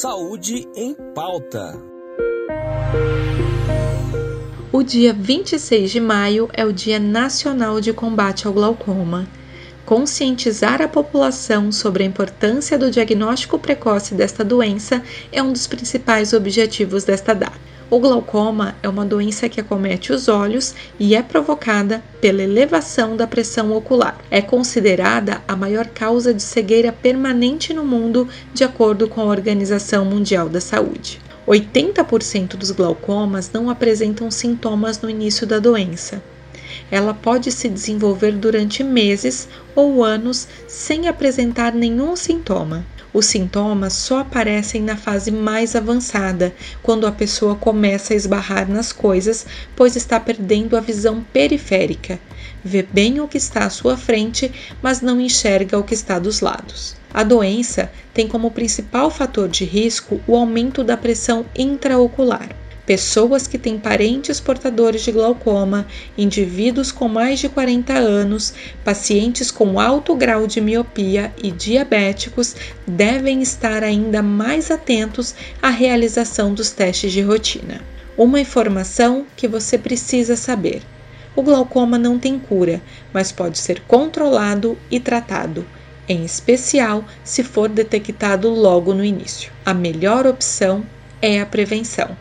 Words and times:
Saúde 0.00 0.68
em 0.76 0.94
Pauta. 1.12 1.76
O 4.70 4.84
dia 4.84 5.12
26 5.12 5.90
de 5.90 5.98
maio 5.98 6.48
é 6.52 6.64
o 6.64 6.72
Dia 6.72 7.00
Nacional 7.00 7.80
de 7.80 7.92
Combate 7.92 8.46
ao 8.46 8.52
Glaucoma. 8.52 9.26
Conscientizar 9.84 10.80
a 10.80 10.86
população 10.86 11.72
sobre 11.72 12.04
a 12.04 12.06
importância 12.06 12.78
do 12.78 12.92
diagnóstico 12.92 13.58
precoce 13.58 14.14
desta 14.14 14.44
doença 14.44 15.02
é 15.32 15.42
um 15.42 15.52
dos 15.52 15.66
principais 15.66 16.32
objetivos 16.32 17.02
desta 17.02 17.34
data. 17.34 17.77
O 17.90 17.98
glaucoma 17.98 18.76
é 18.82 18.88
uma 18.88 19.06
doença 19.06 19.48
que 19.48 19.62
acomete 19.62 20.12
os 20.12 20.28
olhos 20.28 20.74
e 21.00 21.14
é 21.14 21.22
provocada 21.22 22.04
pela 22.20 22.42
elevação 22.42 23.16
da 23.16 23.26
pressão 23.26 23.72
ocular. 23.72 24.18
É 24.30 24.42
considerada 24.42 25.40
a 25.48 25.56
maior 25.56 25.86
causa 25.86 26.34
de 26.34 26.42
cegueira 26.42 26.92
permanente 26.92 27.72
no 27.72 27.86
mundo, 27.86 28.28
de 28.52 28.62
acordo 28.62 29.08
com 29.08 29.22
a 29.22 29.24
Organização 29.24 30.04
Mundial 30.04 30.50
da 30.50 30.60
Saúde. 30.60 31.18
80% 31.46 32.56
dos 32.56 32.70
glaucomas 32.72 33.50
não 33.50 33.70
apresentam 33.70 34.30
sintomas 34.30 35.00
no 35.00 35.08
início 35.08 35.46
da 35.46 35.58
doença. 35.58 36.22
Ela 36.90 37.14
pode 37.14 37.50
se 37.50 37.70
desenvolver 37.70 38.32
durante 38.32 38.84
meses 38.84 39.48
ou 39.74 40.04
anos 40.04 40.46
sem 40.66 41.08
apresentar 41.08 41.72
nenhum 41.72 42.14
sintoma. 42.14 42.84
Os 43.12 43.26
sintomas 43.26 43.94
só 43.94 44.18
aparecem 44.18 44.82
na 44.82 44.96
fase 44.96 45.30
mais 45.30 45.74
avançada, 45.74 46.54
quando 46.82 47.06
a 47.06 47.12
pessoa 47.12 47.54
começa 47.54 48.12
a 48.12 48.16
esbarrar 48.16 48.70
nas 48.70 48.92
coisas, 48.92 49.46
pois 49.74 49.96
está 49.96 50.20
perdendo 50.20 50.76
a 50.76 50.80
visão 50.80 51.24
periférica. 51.32 52.20
Vê 52.62 52.82
bem 52.82 53.20
o 53.20 53.28
que 53.28 53.38
está 53.38 53.64
à 53.64 53.70
sua 53.70 53.96
frente, 53.96 54.52
mas 54.82 55.00
não 55.00 55.20
enxerga 55.20 55.78
o 55.78 55.84
que 55.84 55.94
está 55.94 56.18
dos 56.18 56.40
lados. 56.40 56.96
A 57.12 57.22
doença 57.22 57.90
tem 58.12 58.28
como 58.28 58.50
principal 58.50 59.10
fator 59.10 59.48
de 59.48 59.64
risco 59.64 60.20
o 60.26 60.36
aumento 60.36 60.84
da 60.84 60.96
pressão 60.96 61.46
intraocular 61.56 62.50
pessoas 62.88 63.46
que 63.46 63.58
têm 63.58 63.78
parentes 63.78 64.40
portadores 64.40 65.02
de 65.02 65.12
glaucoma, 65.12 65.86
indivíduos 66.16 66.90
com 66.90 67.06
mais 67.06 67.38
de 67.38 67.46
40 67.46 67.92
anos, 67.92 68.54
pacientes 68.82 69.50
com 69.50 69.78
alto 69.78 70.16
grau 70.16 70.46
de 70.46 70.58
miopia 70.58 71.30
e 71.36 71.50
diabéticos 71.50 72.56
devem 72.86 73.42
estar 73.42 73.84
ainda 73.84 74.22
mais 74.22 74.70
atentos 74.70 75.34
à 75.60 75.68
realização 75.68 76.54
dos 76.54 76.70
testes 76.70 77.12
de 77.12 77.20
rotina. 77.20 77.82
Uma 78.16 78.40
informação 78.40 79.26
que 79.36 79.46
você 79.46 79.76
precisa 79.76 80.34
saber: 80.34 80.80
o 81.36 81.42
glaucoma 81.42 81.98
não 81.98 82.18
tem 82.18 82.38
cura, 82.38 82.80
mas 83.12 83.30
pode 83.30 83.58
ser 83.58 83.82
controlado 83.82 84.78
e 84.90 84.98
tratado 84.98 85.66
em 86.08 86.24
especial 86.24 87.04
se 87.22 87.44
for 87.44 87.68
detectado 87.68 88.48
logo 88.48 88.94
no 88.94 89.04
início. 89.04 89.52
A 89.62 89.74
melhor 89.74 90.26
opção 90.26 90.86
é 91.20 91.38
a 91.38 91.44
prevenção. 91.44 92.16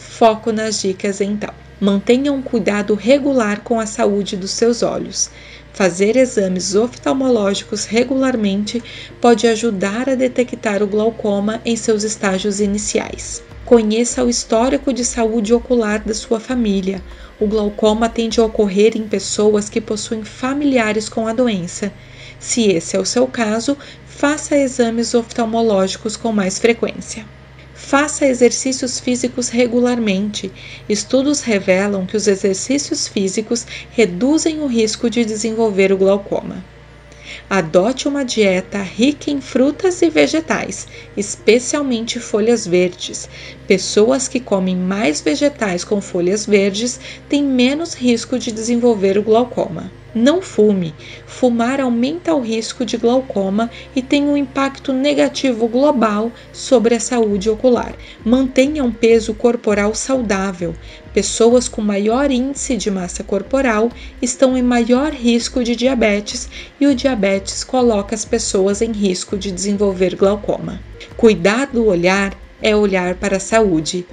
Foco 0.00 0.50
nas 0.50 0.80
dicas 0.80 1.20
então. 1.20 1.50
Mantenha 1.78 2.32
um 2.32 2.40
cuidado 2.40 2.94
regular 2.94 3.60
com 3.62 3.78
a 3.78 3.86
saúde 3.86 4.34
dos 4.34 4.50
seus 4.50 4.82
olhos. 4.82 5.30
Fazer 5.74 6.16
exames 6.16 6.74
oftalmológicos 6.74 7.84
regularmente 7.84 8.82
pode 9.20 9.46
ajudar 9.46 10.08
a 10.08 10.14
detectar 10.14 10.82
o 10.82 10.86
glaucoma 10.86 11.60
em 11.64 11.76
seus 11.76 12.02
estágios 12.02 12.60
iniciais. 12.60 13.42
Conheça 13.64 14.24
o 14.24 14.28
histórico 14.28 14.92
de 14.92 15.04
saúde 15.04 15.52
ocular 15.52 16.00
da 16.00 16.14
sua 16.14 16.40
família. 16.40 17.02
O 17.38 17.46
glaucoma 17.46 18.08
tende 18.08 18.40
a 18.40 18.44
ocorrer 18.44 18.96
em 18.96 19.06
pessoas 19.06 19.68
que 19.68 19.80
possuem 19.80 20.24
familiares 20.24 21.08
com 21.08 21.28
a 21.28 21.32
doença. 21.32 21.92
Se 22.38 22.68
esse 22.68 22.96
é 22.96 22.98
o 22.98 23.04
seu 23.04 23.26
caso, 23.26 23.76
faça 24.06 24.56
exames 24.56 25.14
oftalmológicos 25.14 26.16
com 26.16 26.32
mais 26.32 26.58
frequência. 26.58 27.24
Faça 27.82 28.24
exercícios 28.24 29.00
físicos 29.00 29.48
regularmente. 29.48 30.52
Estudos 30.88 31.40
revelam 31.40 32.06
que 32.06 32.16
os 32.16 32.28
exercícios 32.28 33.08
físicos 33.08 33.66
reduzem 33.90 34.60
o 34.60 34.66
risco 34.66 35.10
de 35.10 35.24
desenvolver 35.24 35.90
o 35.90 35.96
glaucoma. 35.96 36.62
Adote 37.48 38.06
uma 38.06 38.24
dieta 38.24 38.80
rica 38.80 39.30
em 39.30 39.40
frutas 39.40 40.02
e 40.02 40.10
vegetais, 40.10 40.86
especialmente 41.16 42.20
folhas 42.20 42.64
verdes. 42.64 43.28
Pessoas 43.66 44.28
que 44.28 44.38
comem 44.38 44.76
mais 44.76 45.20
vegetais 45.20 45.82
com 45.82 46.00
folhas 46.00 46.46
verdes 46.46 47.00
têm 47.28 47.42
menos 47.42 47.94
risco 47.94 48.38
de 48.38 48.52
desenvolver 48.52 49.18
o 49.18 49.22
glaucoma. 49.22 49.90
Não 50.14 50.42
fume. 50.42 50.92
Fumar 51.24 51.80
aumenta 51.80 52.34
o 52.34 52.40
risco 52.40 52.84
de 52.84 52.96
glaucoma 52.96 53.70
e 53.94 54.02
tem 54.02 54.24
um 54.24 54.36
impacto 54.36 54.92
negativo 54.92 55.68
global 55.68 56.32
sobre 56.52 56.96
a 56.96 57.00
saúde 57.00 57.48
ocular. 57.48 57.94
Mantenha 58.24 58.82
um 58.82 58.90
peso 58.90 59.32
corporal 59.34 59.94
saudável. 59.94 60.74
Pessoas 61.14 61.68
com 61.68 61.80
maior 61.80 62.30
índice 62.30 62.76
de 62.76 62.90
massa 62.90 63.22
corporal 63.22 63.90
estão 64.20 64.56
em 64.56 64.62
maior 64.62 65.12
risco 65.12 65.62
de 65.62 65.76
diabetes 65.76 66.48
e 66.80 66.86
o 66.88 66.94
diabetes 66.94 67.62
coloca 67.62 68.12
as 68.12 68.24
pessoas 68.24 68.82
em 68.82 68.90
risco 68.90 69.36
de 69.36 69.52
desenvolver 69.52 70.16
glaucoma. 70.16 70.80
Cuidar 71.16 71.66
do 71.66 71.86
olhar 71.86 72.36
é 72.60 72.74
olhar 72.74 73.14
para 73.14 73.36
a 73.36 73.40
saúde. 73.40 74.04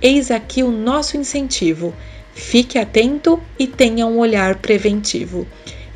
Eis 0.00 0.30
aqui 0.30 0.62
o 0.62 0.70
nosso 0.70 1.16
incentivo 1.16 1.94
Fique 2.34 2.78
atento 2.78 3.40
e 3.58 3.66
tenha 3.66 4.06
um 4.06 4.18
olhar 4.18 4.56
preventivo. 4.56 5.46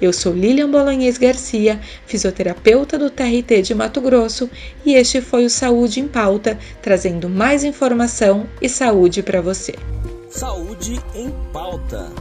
Eu 0.01 0.13
sou 0.13 0.33
Lilian 0.33 0.71
Bolognese 0.71 1.19
Garcia, 1.19 1.81
fisioterapeuta 2.07 2.99
do 2.99 3.09
TRT 3.09 3.63
de 3.63 3.75
Mato 3.75 4.01
Grosso, 4.01 4.51
e 4.85 4.95
este 4.95 5.23
foi 5.23 5.47
o 5.47 5.51
Saúde 5.51 6.01
em 6.01 6.09
Pauta, 6.09 6.59
trazendo 6.83 7.29
mais 7.29 7.65
informação 7.65 8.47
e 8.61 8.69
saúde 8.69 9.23
para 9.23 9.41
você. 9.41 9.75
Saúde 10.29 11.01
em 11.15 11.31
Pauta. 11.51 12.13